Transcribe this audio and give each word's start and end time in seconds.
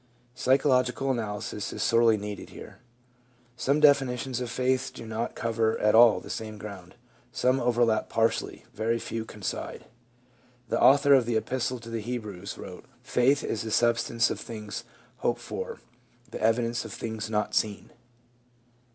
Psychological 0.33 1.11
analysis 1.11 1.71
is 1.71 1.83
sorely 1.83 2.17
needed 2.17 2.49
here. 2.49 2.79
Some 3.55 3.79
definitions 3.79 4.41
of 4.41 4.49
faith 4.49 4.89
do 4.91 5.05
not 5.05 5.35
cover 5.35 5.77
at 5.77 5.93
all 5.93 6.19
the 6.19 6.31
same 6.31 6.57
ground, 6.57 6.95
some 7.31 7.59
overlap 7.59 8.09
partially, 8.09 8.65
very 8.73 8.97
few 8.97 9.25
coincide. 9.25 9.85
The 10.69 10.81
author 10.81 11.13
of 11.13 11.27
the 11.27 11.37
Epistle 11.37 11.77
to 11.81 11.91
the 11.91 12.01
Hebrews 12.01 12.57
wrote: 12.57 12.85
"Faith 13.03 13.43
is 13.43 13.61
the 13.61 13.69
substance 13.69 14.31
of 14.31 14.39
things 14.39 14.85
hoped 15.17 15.39
for, 15.39 15.77
the 16.31 16.41
evidence 16.41 16.83
of 16.83 16.91
things 16.91 17.29
not 17.29 17.53
seen." 17.53 17.91